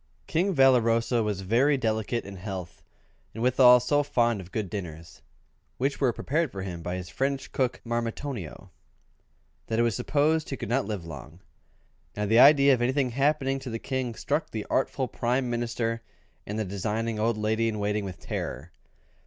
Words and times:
King 0.25 0.55
Valoroso 0.55 1.21
was 1.21 1.41
very 1.41 1.77
delicate 1.77 2.25
in 2.25 2.37
health, 2.37 2.81
and 3.35 3.43
withal 3.43 3.79
so 3.79 4.01
fond 4.01 4.41
of 4.41 4.51
good 4.51 4.67
dinners 4.67 5.21
(which 5.77 6.01
were 6.01 6.11
prepared 6.11 6.51
for 6.51 6.63
him 6.63 6.81
by 6.81 6.95
his 6.95 7.07
French 7.09 7.51
cook, 7.51 7.79
Marmitonio), 7.85 8.71
that 9.67 9.77
it 9.77 9.83
was 9.83 9.95
supposed 9.95 10.49
he 10.49 10.57
could 10.57 10.69
not 10.69 10.87
live 10.87 11.05
long. 11.05 11.39
Now 12.17 12.25
the 12.25 12.39
idea 12.39 12.73
of 12.73 12.81
anything 12.81 13.11
happening 13.11 13.59
to 13.59 13.69
the 13.69 13.77
King 13.77 14.15
struck 14.15 14.49
the 14.49 14.65
artful 14.71 15.07
Prime 15.07 15.51
Minister 15.51 16.01
and 16.47 16.57
the 16.57 16.65
designing 16.65 17.19
old 17.19 17.37
lady 17.37 17.67
in 17.67 17.77
waiting 17.77 18.03
with 18.03 18.19
terror. 18.19 18.71